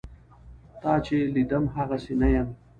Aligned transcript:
تا 0.81 0.93
چې 1.05 1.15
لیدم 1.33 1.63
هغسې 1.75 2.13
نه 2.21 2.27
یم. 2.33 2.47